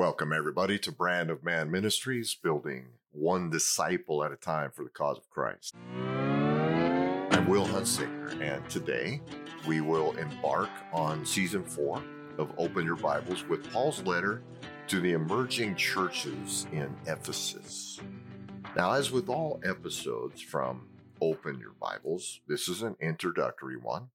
[0.00, 4.88] Welcome, everybody, to Brand of Man Ministries, building one disciple at a time for the
[4.88, 5.74] cause of Christ.
[5.92, 9.20] I'm Will Hunsinger, and today
[9.68, 12.02] we will embark on season four
[12.38, 14.42] of Open Your Bibles with Paul's letter
[14.86, 18.00] to the emerging churches in Ephesus.
[18.74, 20.88] Now, as with all episodes from
[21.20, 24.08] Open Your Bibles, this is an introductory one.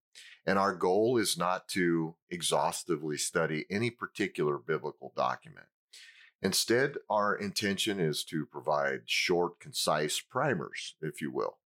[0.48, 5.68] And our goal is not to exhaustively study any particular biblical document.
[6.46, 11.58] Instead, our intention is to provide short, concise primers, if you will,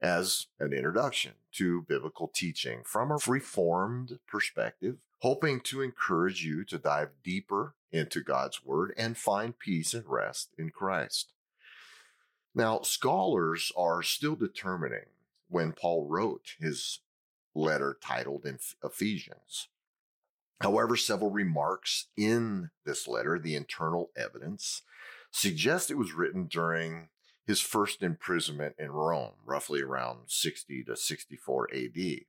[0.00, 6.78] as an introduction to biblical teaching from a reformed perspective, hoping to encourage you to
[6.78, 11.34] dive deeper into God's Word and find peace and rest in Christ.
[12.54, 15.10] Now, scholars are still determining
[15.50, 17.00] when Paul wrote his
[17.54, 18.46] letter titled
[18.82, 19.68] Ephesians.
[20.60, 24.82] However, several remarks in this letter, the internal evidence,
[25.30, 27.08] suggest it was written during
[27.46, 32.20] his first imprisonment in Rome, roughly around 60 to 64 AD.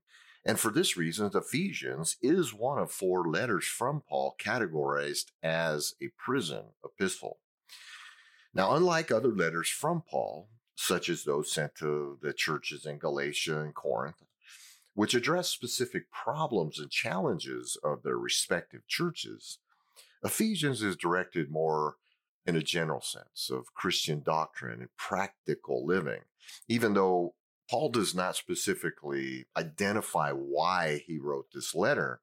[0.45, 6.09] And for this reason, Ephesians is one of four letters from Paul categorized as a
[6.17, 7.39] prison epistle.
[8.53, 13.59] Now, unlike other letters from Paul, such as those sent to the churches in Galatia
[13.59, 14.23] and Corinth,
[14.97, 19.59] which address specific problems and challenges of their respective churches,
[20.23, 21.97] Ephesians is directed more
[22.47, 26.21] in a general sense of Christian doctrine and practical living,
[26.67, 27.35] even though
[27.69, 32.21] Paul does not specifically identify why he wrote this letter.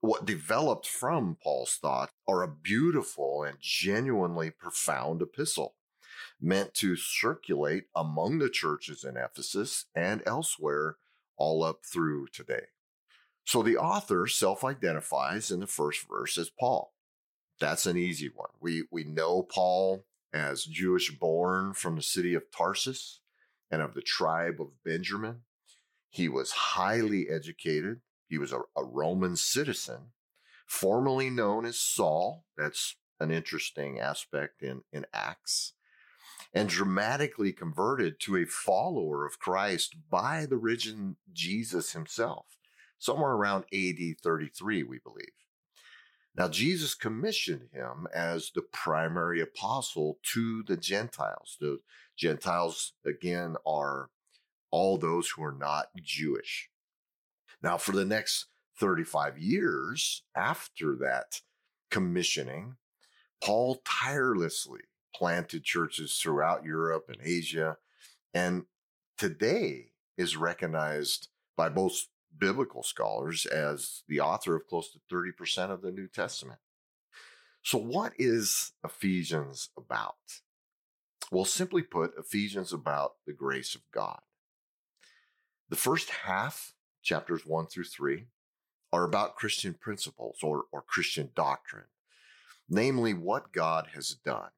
[0.00, 5.76] What developed from Paul's thought are a beautiful and genuinely profound epistle
[6.40, 10.96] meant to circulate among the churches in Ephesus and elsewhere
[11.38, 12.66] all up through today.
[13.44, 16.92] So the author self identifies in the first verse as Paul.
[17.60, 18.50] That's an easy one.
[18.60, 23.20] We, we know Paul as Jewish born from the city of Tarsus
[23.70, 25.40] and of the tribe of Benjamin.
[26.10, 28.00] He was highly educated.
[28.28, 30.12] He was a, a Roman citizen,
[30.66, 32.44] formerly known as Saul.
[32.56, 35.72] That's an interesting aspect in, in Acts
[36.52, 36.76] and mm-hmm.
[36.76, 42.46] dramatically converted to a follower of Christ by the risen Jesus himself,
[42.98, 45.26] somewhere around AD 33, we believe.
[46.34, 51.56] Now, Jesus commissioned him as the primary apostle to the Gentiles.
[51.60, 51.78] The
[52.16, 54.10] Gentiles, again, are
[54.70, 56.70] all those who are not Jewish.
[57.60, 58.46] Now, for the next
[58.78, 61.40] 35 years after that
[61.90, 62.76] commissioning,
[63.42, 64.82] Paul tirelessly
[65.14, 67.76] planted churches throughout Europe and Asia,
[68.34, 68.64] and
[69.16, 75.82] today is recognized by both biblical scholars as the author of close to 30% of
[75.82, 76.58] the New Testament.
[77.62, 80.16] So, what is Ephesians about?
[81.30, 84.20] Well, simply put, Ephesians about the grace of God.
[85.68, 88.26] The first half, chapters one through three,
[88.92, 91.84] are about Christian principles or, or Christian doctrine,
[92.68, 94.50] namely what God has done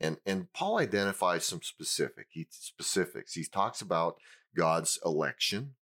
[0.00, 3.34] and, and Paul identifies some specific he, specifics.
[3.34, 4.16] He talks about
[4.56, 5.74] God's election.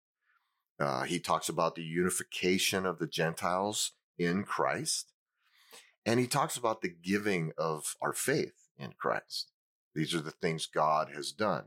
[0.79, 5.13] Uh, he talks about the unification of the Gentiles in Christ.
[6.05, 9.51] And he talks about the giving of our faith in Christ.
[9.93, 11.65] These are the things God has done,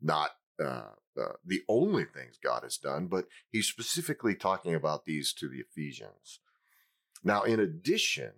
[0.00, 0.30] not
[0.62, 5.48] uh, uh, the only things God has done, but he's specifically talking about these to
[5.48, 6.40] the Ephesians.
[7.22, 8.32] Now, in addition,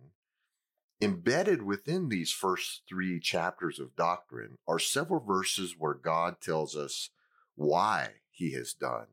[1.01, 7.11] Embedded within these first three chapters of doctrine are several verses where God tells us
[7.55, 9.07] why he has done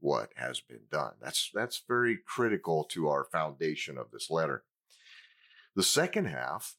[0.00, 1.12] what has been done.
[1.22, 4.64] That's, that's very critical to our foundation of this letter.
[5.74, 6.74] The second half,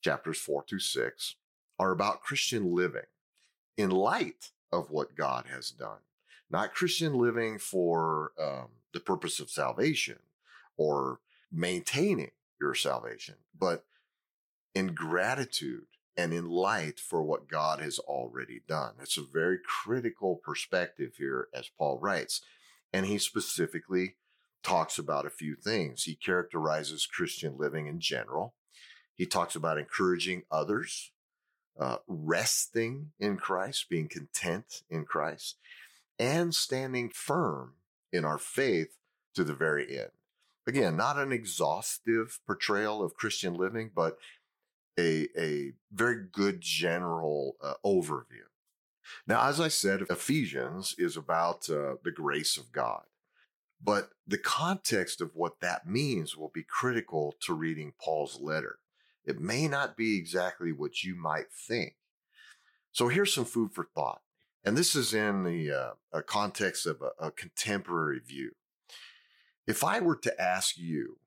[0.00, 1.36] chapters four through six,
[1.78, 3.02] are about Christian living
[3.76, 5.98] in light of what God has done,
[6.50, 10.18] not Christian living for um, the purpose of salvation
[10.76, 11.20] or
[11.52, 12.30] maintaining
[12.60, 13.84] your salvation, but
[14.74, 15.86] in gratitude
[16.16, 18.94] and in light for what God has already done.
[19.00, 22.40] It's a very critical perspective here, as Paul writes.
[22.92, 24.14] And he specifically
[24.62, 26.04] talks about a few things.
[26.04, 28.54] He characterizes Christian living in general.
[29.14, 31.12] He talks about encouraging others,
[31.78, 35.56] uh, resting in Christ, being content in Christ,
[36.18, 37.74] and standing firm
[38.12, 38.96] in our faith
[39.34, 40.10] to the very end.
[40.66, 44.18] Again, not an exhaustive portrayal of Christian living, but
[44.98, 48.46] a, a very good general uh, overview.
[49.26, 53.04] Now, as I said, Ephesians is about uh, the grace of God,
[53.80, 58.78] but the context of what that means will be critical to reading Paul's letter.
[59.24, 61.94] It may not be exactly what you might think.
[62.92, 64.22] So here's some food for thought.
[64.64, 68.52] And this is in the uh, context of a, a contemporary view.
[69.66, 71.18] If I were to ask you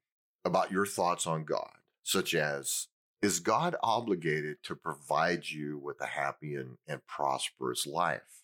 [0.46, 1.72] about your thoughts on God,
[2.04, 2.88] such as,
[3.22, 8.44] is God obligated to provide you with a happy and, and prosperous life?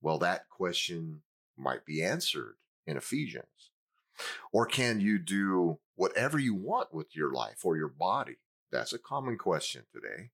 [0.00, 1.20] Well, that question
[1.56, 2.54] might be answered
[2.86, 3.70] in Ephesians.
[4.52, 8.38] Or can you do whatever you want with your life or your body?
[8.72, 10.30] That's a common question today.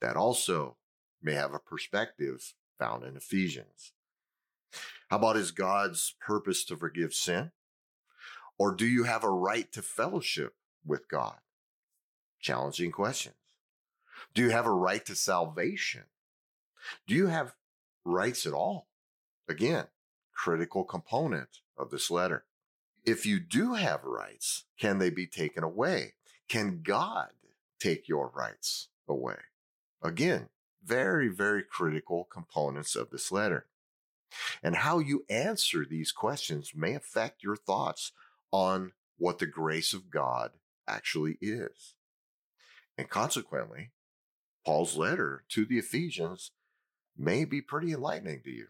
[0.00, 0.76] That also
[1.22, 3.92] may have a perspective found in Ephesians.
[5.08, 7.52] How about is God's purpose to forgive sin?
[8.60, 10.52] Or do you have a right to fellowship
[10.84, 11.38] with God?
[12.42, 13.36] Challenging questions.
[14.34, 16.02] Do you have a right to salvation?
[17.06, 17.54] Do you have
[18.04, 18.88] rights at all?
[19.48, 19.86] Again,
[20.34, 22.44] critical component of this letter.
[23.02, 26.12] If you do have rights, can they be taken away?
[26.46, 27.30] Can God
[27.80, 29.38] take your rights away?
[30.02, 30.50] Again,
[30.84, 33.68] very, very critical components of this letter.
[34.62, 38.12] And how you answer these questions may affect your thoughts
[38.52, 40.52] on what the grace of God
[40.88, 41.94] actually is.
[42.96, 43.90] And consequently,
[44.64, 46.50] Paul's letter to the Ephesians
[47.16, 48.66] may be pretty enlightening to you.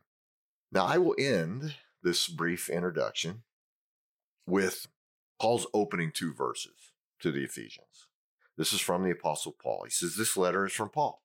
[0.73, 3.43] Now, I will end this brief introduction
[4.47, 4.87] with
[5.41, 8.07] Paul's opening two verses to the Ephesians.
[8.57, 9.83] This is from the Apostle Paul.
[9.85, 11.23] He says, This letter is from Paul,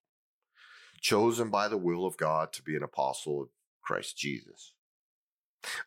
[1.02, 3.50] chosen by the will of God to be an apostle of
[3.82, 4.74] Christ Jesus.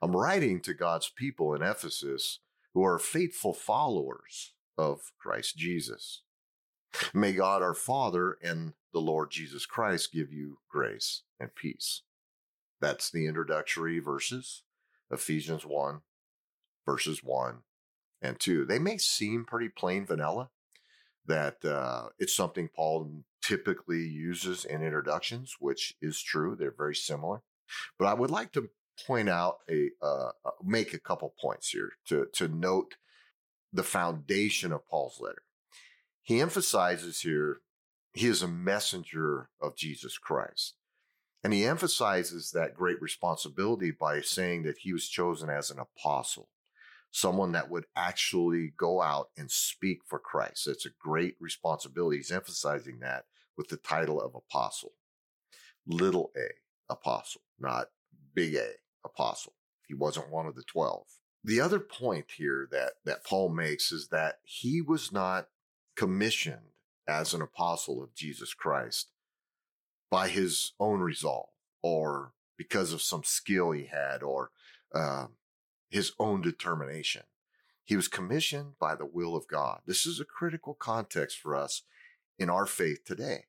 [0.02, 2.40] I'm writing to God's people in Ephesus
[2.78, 6.22] who are faithful followers of Christ Jesus.
[7.12, 12.02] May God our Father and the Lord Jesus Christ give you grace and peace.
[12.80, 14.62] That's the introductory verses,
[15.10, 16.02] Ephesians 1,
[16.86, 17.62] verses 1
[18.22, 18.64] and 2.
[18.64, 20.50] They may seem pretty plain vanilla,
[21.26, 26.54] that uh, it's something Paul typically uses in introductions, which is true.
[26.54, 27.42] They're very similar.
[27.98, 28.70] But I would like to
[29.06, 32.96] point out a uh, uh, make a couple points here to to note
[33.72, 35.42] the foundation of Paul's letter.
[36.22, 37.60] He emphasizes here
[38.18, 40.74] he is a messenger of Jesus Christ.
[41.44, 46.48] And he emphasizes that great responsibility by saying that he was chosen as an apostle,
[47.12, 50.66] someone that would actually go out and speak for Christ.
[50.66, 52.16] It's a great responsibility.
[52.16, 54.94] He's emphasizing that with the title of apostle.
[55.86, 57.86] Little a, apostle, not
[58.34, 58.72] big A,
[59.04, 59.54] apostle.
[59.86, 61.06] He wasn't one of the 12.
[61.44, 65.48] The other point here that, that Paul makes is that he was not
[65.96, 66.72] commissioned
[67.06, 69.10] as an apostle of Jesus Christ
[70.10, 71.48] by his own resolve
[71.82, 74.50] or because of some skill he had or
[74.94, 75.26] uh,
[75.88, 77.22] his own determination.
[77.84, 79.80] He was commissioned by the will of God.
[79.86, 81.82] This is a critical context for us
[82.38, 83.44] in our faith today.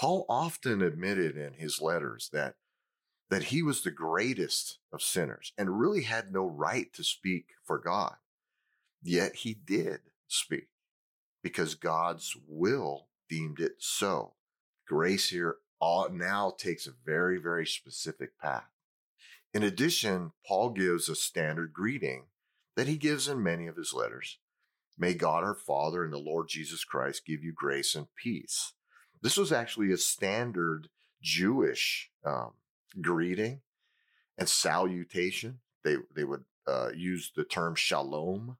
[0.00, 2.54] Paul often admitted in his letters that
[3.34, 7.78] that he was the greatest of sinners and really had no right to speak for
[7.78, 8.14] God.
[9.02, 10.68] Yet he did speak
[11.42, 14.34] because God's will deemed it so.
[14.86, 18.70] Grace here now takes a very, very specific path.
[19.52, 22.26] In addition, Paul gives a standard greeting
[22.76, 24.38] that he gives in many of his letters.
[24.96, 28.74] May God our Father and the Lord Jesus Christ give you grace and peace.
[29.22, 30.88] This was actually a standard
[31.20, 32.52] Jewish um,
[33.00, 33.60] greeting
[34.38, 35.60] and salutation.
[35.82, 38.56] They, they would uh, use the term shalom.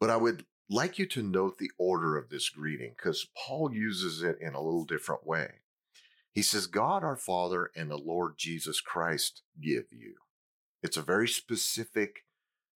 [0.00, 4.22] But I would like you to note the order of this greeting because Paul uses
[4.22, 5.60] it in a little different way.
[6.32, 10.16] He says, God our Father and the Lord Jesus Christ give you.
[10.82, 12.24] It's a very specific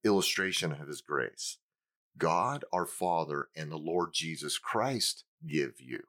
[0.02, 1.58] illustration of his grace.
[2.16, 6.00] God our Father and the Lord Jesus Christ give you.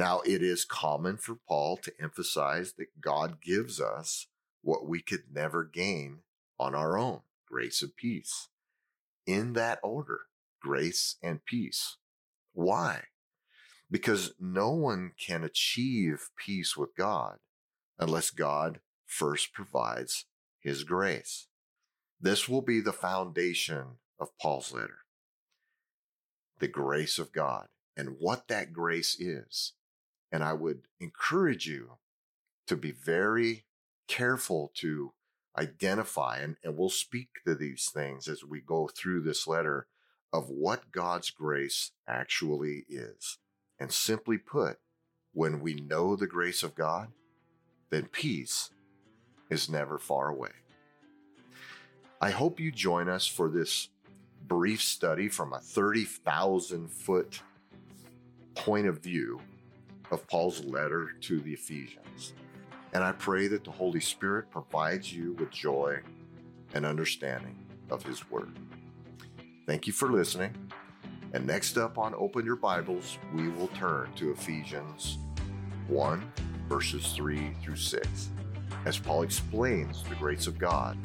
[0.00, 4.28] Now, it is common for Paul to emphasize that God gives us
[4.62, 6.20] what we could never gain
[6.58, 8.48] on our own grace and peace.
[9.26, 10.20] In that order,
[10.62, 11.98] grace and peace.
[12.54, 13.02] Why?
[13.90, 17.36] Because no one can achieve peace with God
[17.98, 20.24] unless God first provides
[20.60, 21.48] his grace.
[22.18, 25.00] This will be the foundation of Paul's letter.
[26.58, 27.66] The grace of God
[27.98, 29.74] and what that grace is.
[30.32, 31.98] And I would encourage you
[32.66, 33.64] to be very
[34.06, 35.12] careful to
[35.58, 39.86] identify, and, and we'll speak to these things as we go through this letter
[40.32, 43.38] of what God's grace actually is.
[43.78, 44.78] And simply put,
[45.32, 47.08] when we know the grace of God,
[47.90, 48.70] then peace
[49.48, 50.50] is never far away.
[52.20, 53.88] I hope you join us for this
[54.46, 57.40] brief study from a 30,000 foot
[58.54, 59.40] point of view
[60.10, 62.34] of Paul's letter to the Ephesians.
[62.92, 66.00] And I pray that the Holy Spirit provides you with joy
[66.74, 67.56] and understanding
[67.90, 68.58] of His Word.
[69.66, 70.54] Thank you for listening.
[71.32, 75.18] And next up on Open Your Bibles, we will turn to Ephesians
[75.86, 76.32] 1,
[76.68, 78.28] verses 3 through 6,
[78.84, 80.98] as Paul explains the grace of God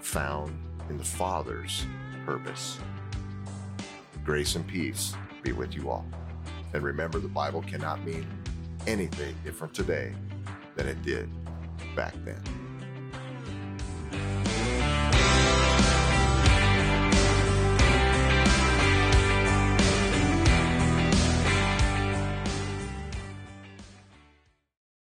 [0.00, 0.58] found
[0.90, 1.86] in the Father's
[2.26, 2.78] purpose.
[4.24, 6.04] Grace and peace be with you all.
[6.74, 8.26] And remember, the Bible cannot mean
[8.86, 10.14] anything different today
[10.76, 11.28] than it did
[11.94, 12.61] back then.